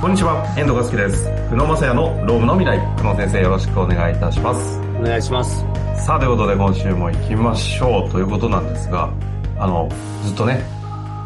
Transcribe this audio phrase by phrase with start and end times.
[0.00, 1.24] こんにちは、遠藤和樹です。
[1.50, 2.78] 久野正也のロームの未来。
[2.98, 4.78] 久野先生よろしくお願いいたします。
[4.96, 5.66] お願いします。
[5.96, 9.12] さあ、ということで今週も行きましょうということなんですが、
[9.58, 9.88] あの、
[10.24, 10.62] ずっとね、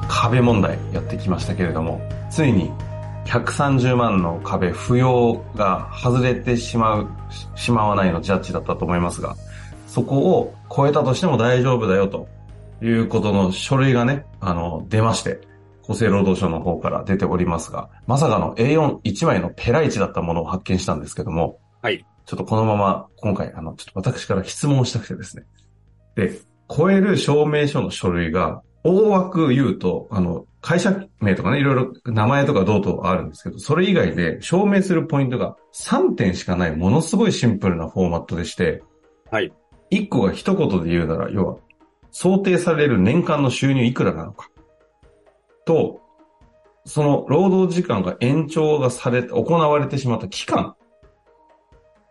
[0.08, 2.00] 壁問題やってきましたけれども、
[2.30, 2.72] ついに
[3.26, 9.36] 130万の壁不要が外れてしまう、ししまわないのジャッジだったと思いますが、
[9.86, 12.26] そこを超えたとしても大丈夫だよと
[12.80, 15.51] いうことの書類がね、あの、出まして、
[15.92, 22.04] 厚生労働省の方から出ておりますが、まさかの A41 枚のペライチだったものを発見したんですけども、はい。
[22.24, 25.44] ちょっとこのまま今回、あの、ちょっと私から質問をしたくてですね。
[26.16, 38.82] で、超える証明書の書類が、大枠言うと、あの、会社名とかね、いろいろ名前とかどうとあるんですけど、それ以外で証明するポイントが3点しかないものすごいシンプルなフォーマットでして、
[39.30, 39.52] はい。
[39.90, 41.56] 1個が一言で言うなら、要は、
[42.10, 44.48] 想定される年間の収入いくらなのか。
[45.64, 46.00] と、
[46.84, 50.74] その労働時間が延長がされて、行われてしまった期間。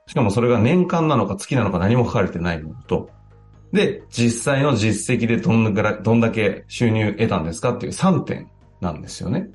[0.07, 3.09] しかもそれが年間なのか月なのか何も書かれてないものと、
[3.71, 8.49] で、実際の実績でどんだけ、どんだけ収入得たんですかっていう3点
[8.81, 9.49] なんですよね。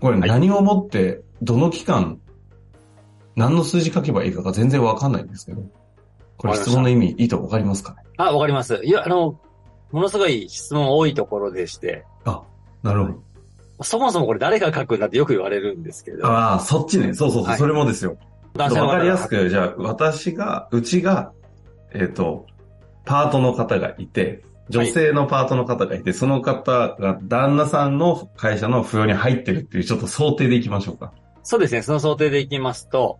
[0.00, 2.20] これはい何をもって、どの期間、
[3.36, 5.62] 何の数字書けばいいかが全然わかんないんですけど、
[6.38, 8.02] これ質問の意味、いいとわかりますかね？
[8.16, 8.80] あ、わかります。
[8.84, 9.38] いや、あの、
[9.90, 12.42] ものすごい質問多いところでして、あ、
[12.82, 13.22] なるほど。
[13.80, 16.26] そもそもこれ誰が書くんだってよく言われるんですけど。
[16.26, 17.14] ああ、そっちね。
[17.14, 18.16] そうそうそう、はいそれもですよ。
[18.56, 21.32] わかりやすく、じゃあ、私が、うちが、
[21.94, 22.46] えっ、と、
[23.04, 31.12] パートの方がいて、女性のパートの方がいて、その方が旦那さんの会社の扶養に入ってるっていう、ちょっと想定でいきましょうか。
[31.42, 33.18] そうですね、その想定でいきますと、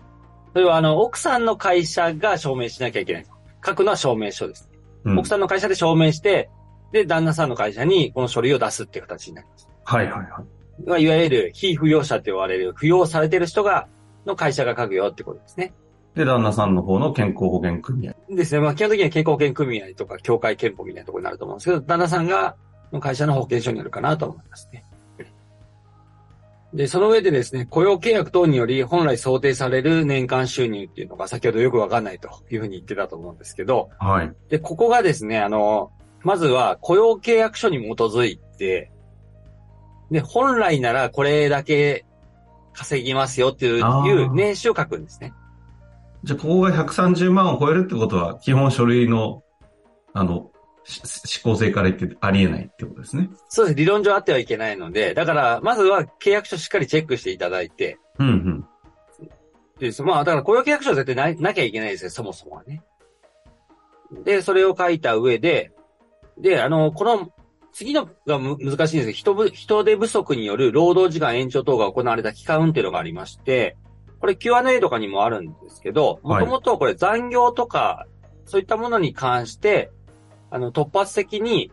[0.52, 3.26] それはあの、奥さんの会社が証明しなきゃいけない。
[3.64, 4.68] 書くのは証明書です。
[5.04, 5.18] うん。
[5.18, 6.50] 奥さんの会社で証明して、
[6.92, 9.68] で、旦那さんの会社にこの書類を出すっていう形になります。
[9.84, 10.28] はいはいはい。
[10.86, 13.88] まあいわゆる非扶養者って言われる、扶養されてる人が、
[14.26, 15.74] の会社が書くよってことですね。
[16.14, 18.14] で、旦那さんの方の健康保険組合。
[18.28, 18.60] ですね。
[18.60, 22.56] まあ、基本的には健康保険組合とか、協会憲法みたいなところになると思うんですけど、旦那さんが、
[22.92, 24.84] の会社の保険証になるかなと思いますね。
[26.74, 34.34] で、その上でですね、雇用契約等により本来想定される年間収入っていうのが先ほどよくわかんないというふうに言ってたと思うんですけど、はい。
[34.50, 38.90] で、ここがですね、あの、まずは雇用契約書に基づいて、
[40.10, 42.04] で、本来ならこれだけ
[42.72, 45.32] 稼ぎますよっていう年収を書くんですね。
[46.24, 49.42] じゃあ、ここが130万を超えるってことは、基本書類の、
[50.12, 50.50] あの、
[50.84, 53.28] し施行性から言ってありえないってことですね。
[53.48, 53.74] そうです。
[53.76, 58.66] 理論上あってはいけないので、だから、まずは契約書しっかりチェックしていただいて、うんうん。
[59.78, 60.02] です。
[60.02, 62.82] まあ、だから雇用契約書は絶対ななきゃいけないですよ、そもそもはね。
[64.24, 65.72] で、それを書いた上で、
[66.40, 67.32] で、あの、この、
[67.72, 73.76] 次のがむ難しいんですけど、人ぶ人手不足による労働時間延長等が行われた期間っていうのがありまして、
[74.20, 78.06] これ Q&A とかにもあるんですけど、もはいともとこれ残業とか、
[78.46, 79.90] そういったものに関して、
[80.50, 81.70] あの、突発的に、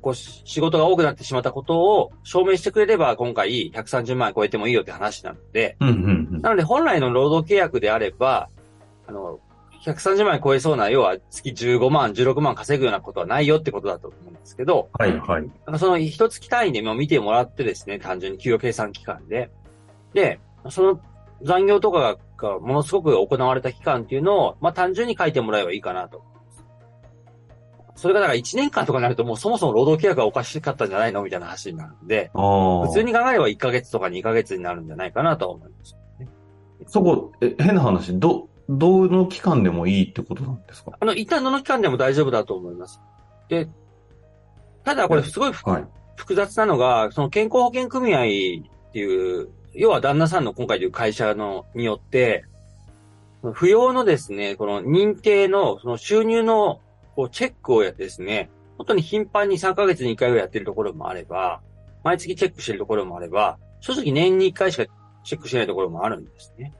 [0.00, 5.94] こうし仕事が多くなってしまったことを証明してくれれば、今回130万円超えてもいいよって話なので、うんうん
[6.32, 6.40] うん。
[6.40, 8.48] なので本来の労働契約であれば、
[9.08, 9.40] あの、
[9.84, 15.50] 130万円超えそうな、要は月15万、16万稼ぐようなことはないよってことだと思うんですけど、はいはい。
[15.78, 19.50] その一月単位でも見てもらってですね、単純に給与計算期間で。
[20.12, 21.00] で、その
[21.42, 26.24] 残業とかががものすごく行われた期間っていうのを、まあ単純に書いてもらえばいいかなと。
[27.94, 31.22] それがだから1年間とかになるともうそもそも労働契約がおかしかったんじゃないの？
[31.22, 32.86] みたいな話になるんで、ああ。
[32.86, 35.96] 普通に考えれば1ヶ月とか2ヶ月になるんじゃないかなと思います。
[36.86, 38.48] そこ、え、変な話、ど、
[38.78, 40.92] どの期間でもいいってことなんですか？
[41.00, 43.00] あの、一旦どの期間でも大丈夫だと思います。
[43.48, 43.68] で、
[44.84, 45.84] ただこれすごいふはい。
[46.16, 52.44] 複雑なのが、その健康保険組合っていう、要は旦那さんの今回でいう会社の、によって、
[53.42, 56.80] 扶養のですね、この認定の、その収入の、
[57.16, 61.62] こう、チェックをやってですね、本当に頻繁に3ヶ月に1回ぐらいやってるところもあれば、
[62.04, 64.84] 毎月チェックしてるところもあれば、正直年に1回しか
[65.24, 66.74] チェックしないところもあるんですね。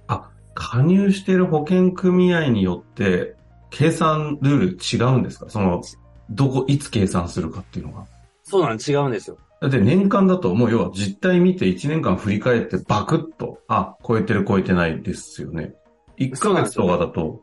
[0.70, 3.34] 加入している保険組合によって、
[3.70, 5.48] 計算ルール違うんですか？
[5.48, 5.82] その、
[6.30, 8.06] どこ、いつ計算するかっていうのが。
[8.44, 9.36] そうなんです、違うんですよ。
[9.60, 15.74] だって年間だともう要は実態見て1年間振り返ってバクッと、あ、超えてる超えてないですよね。
[16.18, 17.42] 1ヶ月とかだと、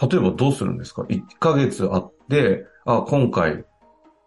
[0.00, 3.64] 例えばどうするんですか ?1 ヶ月あって、あ、今回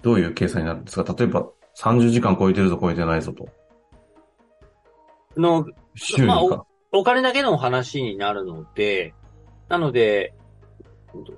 [0.02, 1.16] どういう計算になるんですか？
[1.16, 1.48] 例えば
[1.78, 3.48] 30時間超えてるぞ超えてないぞと。
[5.38, 6.66] の、週にまあか。
[6.94, 9.14] お金だけの話になるので、
[9.68, 10.34] なので、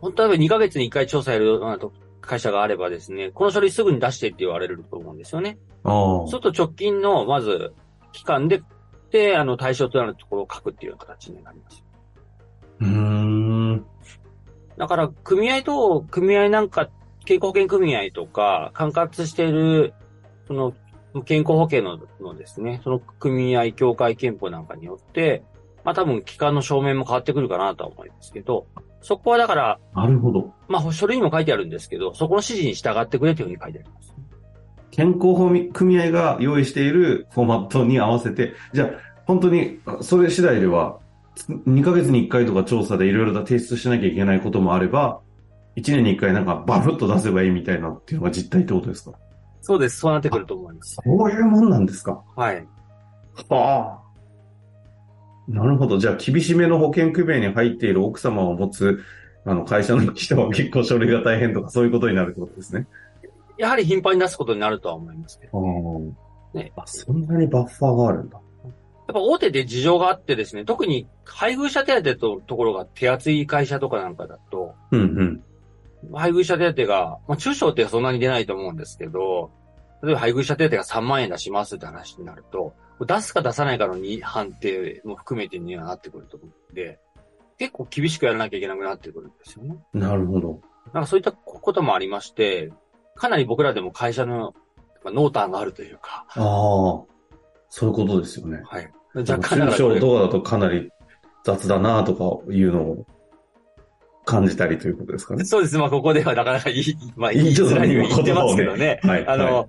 [0.01, 1.91] 本当は2ヶ月に1回調査やるようなと
[2.21, 5.57] 会社があればですね、この書類すぐに出してって言われると思うんですよね。
[5.83, 7.73] そうすると直近の、まず、
[8.11, 8.61] 期間で
[9.15, 11.83] で、あの、対象となるところを書くっていうような形になります。
[12.81, 13.85] うーん。
[14.77, 16.89] だから、組合と、組合なんか、
[17.23, 19.93] 健康保険組合とか、管轄している、
[20.47, 20.73] その、
[21.23, 25.43] 健康保険ののですね、その組合協会憲法なんかによって、
[25.83, 28.67] まあ多分期間の証明も変わってくるかなとは思いますけど、
[29.01, 30.53] そこはだから、なるほど。
[30.67, 34.15] まあ書類にも書いてあるんですけど、そこの指示に従ってくれというふうに書いてあります。
[34.91, 38.89] 健康保険組合が用意しているフォーマットに合わせて、じゃあ、
[39.25, 40.99] 本当に、それ次第では、
[41.67, 45.19] 2ヶ月に1回とか調査でいろいろ提出しなきゃいけないこともあれば、
[45.75, 49.17] 1年に1回なんかバフッと出せばいいみたいなっていうのが実態ってことですか？
[49.65, 49.97] そうです。
[49.97, 50.99] そうなってくると思います。
[51.03, 52.67] そういうもんなんですかはい。
[53.49, 55.51] はあ。
[55.51, 55.97] なるほど。
[55.97, 59.01] じゃあ、厳しめの保険組合に入っている奥様を持つ、
[59.43, 62.85] あの、会社の人は結構書類が大変とか、そういうことになるってことですね。
[63.57, 65.59] やはり頻繁に出すことになるとは思いますけど。
[66.53, 68.39] ねあ、そんなにバッファーがあるんだ。
[69.07, 75.43] やっぱ大手で事情があってですね、特に配偶者手当とところが手厚い会社とかなんかだと、うんうん。
[76.13, 79.51] 配偶者手当が、まあ中小ってそんなに出ないと思うんですけど、
[80.03, 82.73] 例えば配偶者手当が3万円出しますって話になると、
[83.05, 86.99] 出すか出さないかのに判定も含めてにはなってくると思うんで、
[87.57, 89.77] 結構厳しくやらなきゃいけなくなってくるんですよね。
[89.93, 90.61] なるほど。
[90.93, 92.71] なんかそういったこともありまして、
[93.15, 94.53] かなり僕らでも会社の
[95.03, 96.43] まあ濃淡があるというか、ああ、
[97.69, 98.61] そういうことですよね。
[98.65, 98.91] はい。
[99.13, 100.89] 中若干だからこれ小とかだとかなり
[101.43, 103.05] 雑だなとかいうのを
[104.25, 105.45] 感じたりということですかね。
[105.45, 105.77] そうです。
[105.77, 108.99] まあ、ここではなかなか言い、 まあ、いい言いづらいように言ってますけどね。
[109.03, 109.27] はい。
[109.27, 109.67] あの、はい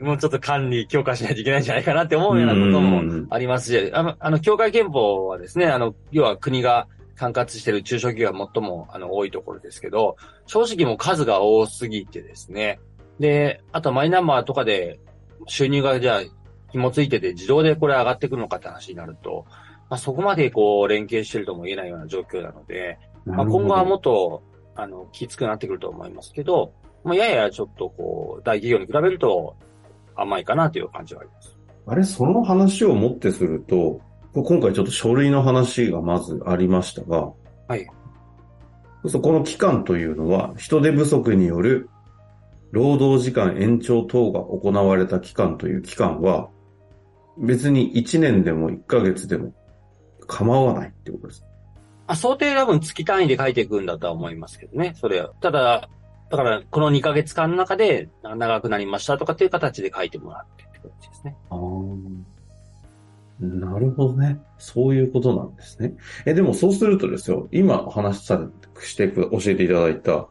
[0.00, 10.16] もうちょっと管理強化しないといけないんじゃないかなって思うようなこともうんありますし、あの、あの、協会憲法はですね、あの、要は国が管轄している中小企業が最も、あの、多いところですけど、
[10.46, 12.78] 正直もう数が多すぎてですね。
[13.18, 15.00] で、あとマイナンバーとかで
[15.46, 16.20] 収入がじゃあ
[16.70, 19.46] 紐ついてて自動でこれ上がってくるのかって話になると、
[19.90, 24.42] まあ、そこまでこう連携してるとも言えないような状況なので、まあ、今後はもっと、
[24.74, 26.72] あの、きつくなってくると思いますけど、
[27.04, 29.56] まあ、ややちょっとこう、大企業に比べると
[30.14, 31.56] 甘いかなという感じはあります。
[31.86, 34.00] あれ、その話をもってすると、
[34.34, 37.32] 今回ちょっと書類の話がまずありましたが、
[37.66, 37.86] はい。
[39.06, 41.88] そこの期間というのは、人手不足による
[42.72, 46.48] 労働時間延長等が行われた期間という期間は、
[47.38, 49.54] 別に1年でも1ヶ月でも
[50.26, 51.44] 構わないってことです。
[52.08, 55.28] あ想定多分月単位で書いていくんだとは思いますけどね、それは。
[55.40, 55.88] ただ、
[56.30, 61.36] だから、この2ヶ月間の中で長くなりましたとかっていう形で書いてもらってって形ですね。
[61.50, 62.38] ああ。
[63.40, 64.40] なるほどね。
[64.58, 65.94] そういうことなんですね。
[66.26, 68.46] え、でもそうするとですよ、今お話しされ
[68.82, 70.28] してく、教えていただいた、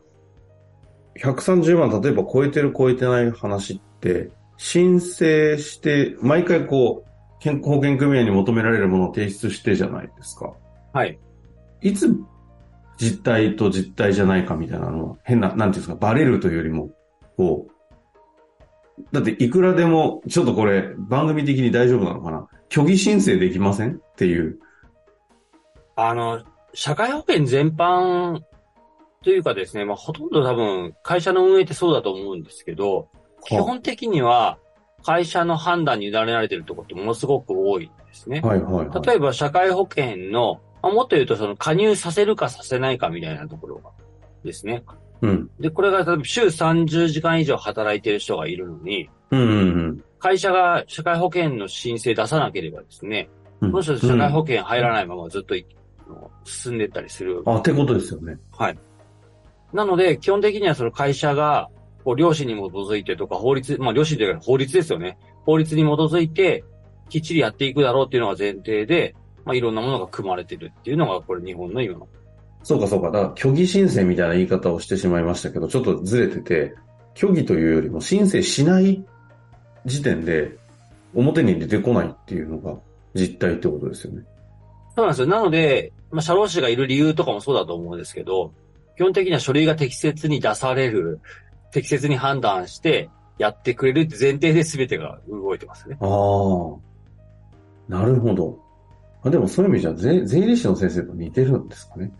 [1.19, 7.07] 130万、例えば超えてる超えてない話って、申請して、毎回こう、
[7.39, 10.53] 健康保険組合に求められるものを提出してじゃないですか。
[10.93, 11.19] はい。
[11.81, 12.15] いつ
[12.97, 16.89] 実態と実態じゃないかみたいなのは、変な、なんていうんですか、バレるというよりも、
[17.35, 22.47] こう、だっていくらでも、ちょっとこれ、番組的に大丈夫なのかな？
[22.69, 24.57] 虚偽申請できませんっていう。
[25.95, 26.43] あの、
[26.73, 28.41] 社会保険全般
[29.23, 33.09] というかですね、まあ、ほとんど多分会社の運営ってそうだと思うんですけど、
[33.45, 34.57] 基本的には
[35.03, 38.41] 会社の判断に委ねられてるところってものすごく多いんですね。
[38.41, 39.07] はいはいはい。
[39.07, 43.91] 例えば社会保険の、まあ、もっと言うとその加入させるかさせないかみたいなところが
[44.43, 44.83] ですね。
[45.21, 45.49] うん。
[45.59, 49.43] で、これが例えば週30時間以上働いてる人がいるのに、うんう
[49.91, 53.29] ん会社が社会保険の申請出さなければですね、
[53.61, 53.71] うん。
[53.71, 55.53] この人社会保険入らないままずっと
[56.43, 57.43] 進んでったりする。
[57.45, 58.39] あ、ってことですよね。
[58.51, 58.79] はい。
[59.73, 61.69] なので、基本的にはその会社が、
[62.03, 65.17] こう、良心に基づいてとか、法律、まあ、良心というか法律ですよね。
[65.45, 66.63] 法律に基づいて、
[67.09, 69.15] きっちりやっていくだろうっていうのが前提で、
[69.47, 72.07] まあ、いろんなものが組まれてるっていうのが、これ日本の今の。
[72.63, 73.11] そうかそうか。
[73.11, 76.75] だから、虚偽申請みたいな言い方をしてしまいましたけど、ちょっとずれてて、
[77.15, 79.05] 虚偽というよりも申請しない
[79.85, 80.57] 時点で、
[81.15, 82.77] 表に出てこないっていうのが
[83.15, 84.23] 実態ってことですよね。
[84.95, 85.27] そうなんですよ。
[85.27, 88.53] なので、まあ、社労士がいる理由とかもそうだと思うんですけど、
[88.97, 91.21] 基本的には書類が適切に出される、
[91.71, 95.97] 適切に判断して、やってくれるって前提で全てが動いてますね。
[96.01, 96.87] ああ。
[97.87, 98.66] なるほど。
[99.23, 102.11] あでもそういう意味じゃ税、税理士の先生と似てるんですかね。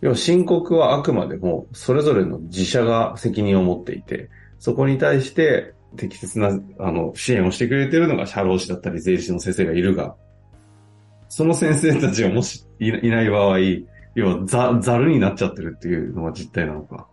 [0.00, 10.14] 要は申告はあくまでもそれぞれの自社が責任を持っていて、そこに対して適切なあの支援をしてくれてるのが社労士だったり税理士の先生がいるが、
[11.28, 13.58] その先生たちがもしいない場合、
[14.14, 17.06] 要はざ、ざるになっちゃってるっていうのが実態なのか。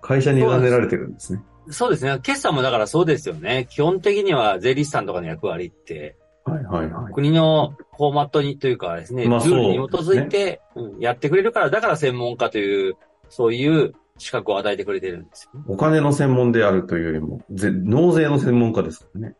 [0.00, 1.42] 会社に委ねられてるんですね。
[1.68, 2.18] そうですね。
[2.22, 3.66] 決算もだからそうですよね。
[3.70, 7.12] 基本的には税理士さんとかの役割って、はいはいはい。
[7.12, 12.96] 国のフォーマットにというかですね、まあルールに基づいて、うんやってくれるから、だから専門家という、
[13.28, 15.66] そういう資格を与えてくれてるんですよね。
[15.68, 19.36] お金の専門であるというよりも、ぜ納税の専門家ですからね。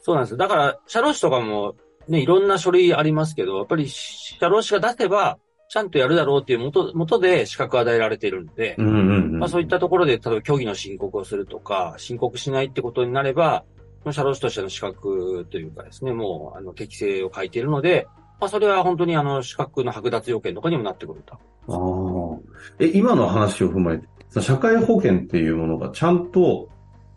[0.00, 0.36] そうなんですよ。
[0.36, 1.74] だから、社労士とかも
[2.08, 5.38] ね、いろんな書類ありますけど、やっぱり社労士が出せば、
[5.68, 9.38] ちゃんとやるだろうっていう元、元で資格を与えられているので、うんうんうん。
[9.40, 13.64] まあそういったところで、例えば虚偽の申告をするとか、申告しないってことになれば、
[14.06, 18.06] まあ社労士としての資格というかですね、もう、あの、適正を書いているので、
[18.38, 21.34] まあそれは本当にあの、資格の剥奪要件とかにもなってくると。
[21.34, 22.40] ああ。
[22.78, 26.68] え、今の話を踏まえて、社会保険っていうものがちゃんと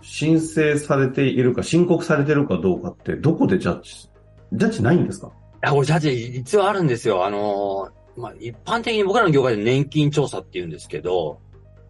[0.01, 4.09] 申請されているか、申告されているかどうかって、どこでジャッジ、
[4.53, 5.27] ジャッジないんですか？
[5.27, 5.31] い
[5.61, 7.23] や、これジャッジ、実はあるんですよ。
[7.23, 11.39] あの、まあ一般的に僕らの業界で年金調査って言うんですけど、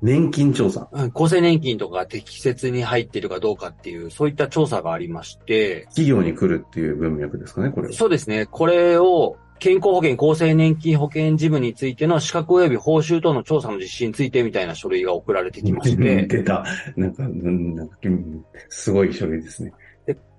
[0.01, 0.87] 年金調査。
[0.91, 7.93] うん厚生年金とかが適切に入っているかどうかっていう、そういった調査がありまして、企業に来るっていう文脈ですかね、これは。
[7.93, 8.45] そうですね。
[8.45, 16.63] これを、健康保険、厚生年金保険事務についての資格及び報酬等の調査の実施についてみたいな書類が送られてきまして、 出た。
[16.95, 19.73] なんか、うんなんか、うんすごい書類ですね。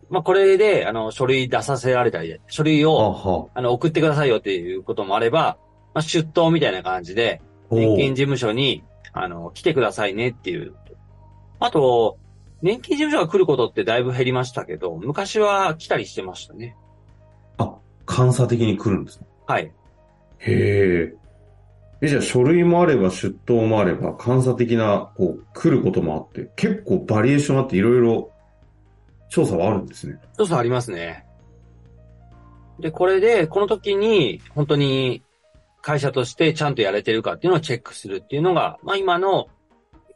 [0.09, 3.47] まあこれで、あの、書類出させられたり、書類あを、は。
[3.55, 5.59] あの、送ってくださいよっていうこともあれば、
[5.95, 7.41] まあ出頭みたいな感じで、
[7.71, 10.75] 年金事務所に、あの、来てくださいねっていう。
[11.59, 12.19] あと、
[12.63, 16.77] 年金事務所が来ることってだいぶ減りましたけど、昔は来たりしてましたね。
[17.59, 17.75] あ、
[18.07, 19.27] 監査的に来るんですね。
[19.47, 19.73] はい。
[20.39, 21.15] へえ。
[22.03, 28.31] え、じゃあ書類もあれば出頭もあれば、監査的な、こう、来ることもあって、結構バリエーションあっていろいろ
[29.29, 30.19] 調査はあるんですね。
[30.37, 31.27] そうそうありますね。
[32.79, 35.23] で、これで、この時に、本当に
[35.83, 39.49] 会社としてちゃんとやれてるかっていうのをチェックするっていうのが、まあ今の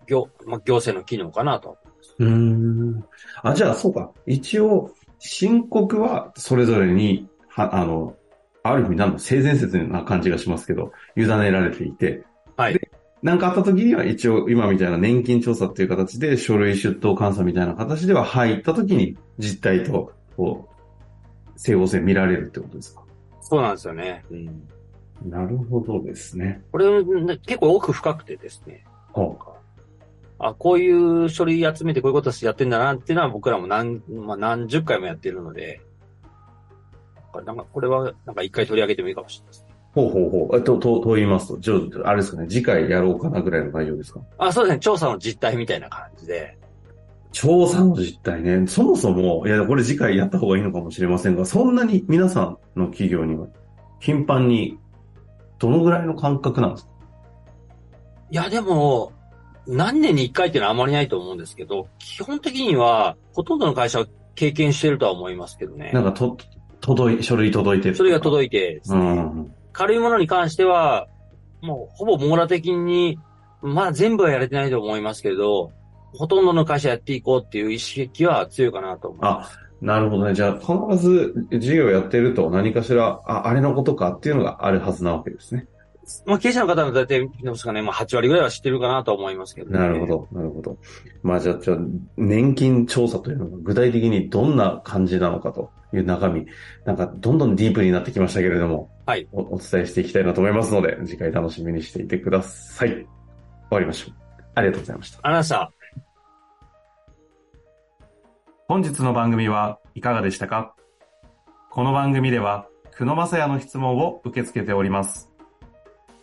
[0.06, 1.78] 行、まあ、行政の機能かなと。
[2.18, 3.04] うーん。
[3.42, 4.10] あ、じゃあそうか。
[4.26, 8.14] 一応、申告はそれぞれに、は、あの、
[8.62, 12.24] ある意味なんだ、性善説な感じがしますけど、委ねられていて、
[12.56, 12.78] はい。
[13.22, 23.02] なんかあった時には一応今みたいな年金調査っていう形で書類出頭監査みたいな形では入った時に実態と、こう、整合性見られるってことですか？
[23.40, 24.24] そうなんですよね。
[24.30, 24.68] うん。
[25.24, 26.62] なるほどですね。
[26.70, 28.84] これね結構奥深くてですね。
[29.12, 29.36] は
[30.38, 35.80] あ、こういう書類集めてこういうことやってんだなっていうのは僕らも何、まあ、何十回もやってるので、
[37.46, 39.74] なんかこれはなんか一回取り上げてもいいかもしれないですね。
[39.94, 40.58] ほうほうほう。
[40.58, 44.20] えと、と、と言いますと、じゃあ、あれですかね、次回やろうかなぐらいの内容ですか？
[44.38, 44.80] あ、そうですね。
[44.80, 46.58] 調査の実態みたいな感じで。
[47.30, 48.66] 調査の実態ね。
[48.66, 53.46] そもそも、いや、これ次回やった方がいいのかもしれませんが、そんなに皆さんの企業には
[54.00, 54.78] 頻繁に、
[55.64, 56.90] どのぐらいの感覚なんですか？
[58.30, 59.12] いや、でも、
[59.66, 66.00] 何年に一回っていうのはあまりないと思うんですけど、基本的には、ほとんどの会社は経験してるとは思いますけどねな。
[66.00, 66.36] んか、と、
[66.80, 67.94] 届い、書類届いてる。
[67.94, 69.54] それが届いてですうね、ん。
[69.72, 71.08] 軽いものに関しては、
[71.62, 73.18] もうほぼ網羅的に、
[73.62, 75.72] まだ全部はやれてないと思いますけど、
[76.12, 79.58] ほとんどの会社やっていこうっていう意識は強いかなと思います。
[79.80, 80.34] なるほどね。
[80.34, 85.66] じゃあ、必ず事業やってると何かしら、あ、あれのことかっていうのがあるはずなわけですね。
[86.26, 89.78] まあ、経営者の方の大体、ですかね、まあ、8割ぐらいは知ってるかなと思いますけど、ね。
[89.78, 90.06] なるほ。
[90.06, 90.78] ど、なるほど。
[91.22, 91.78] まあじゃあ、じゃあ、
[92.16, 96.46] 年金調査というのが具体的にどんな感じなのかという中身、
[96.84, 99.54] なんかどんどんディープになってきましたけれども、はいお。
[99.54, 102.90] お伝えしていきたいなと思いますので、次回楽しみにしていてください。
[102.90, 103.06] 終
[103.70, 104.14] わりましょう。
[104.54, 105.18] ありがとうございました。
[105.22, 105.83] ありがとうございました。
[108.66, 110.74] 本日の番組はいかがでしたか？
[111.70, 112.66] この番組では、
[112.96, 115.30] 久野正也の質問を受け付けております。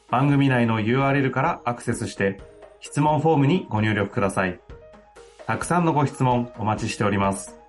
[0.10, 2.42] 番組内の URL からアクセスして、
[2.80, 4.60] 質問フォームにご入力ください。
[5.46, 7.60] たくさんのご質問お待ちしております。